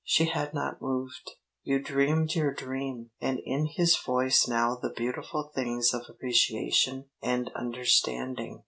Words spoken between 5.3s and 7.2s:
things of appreciation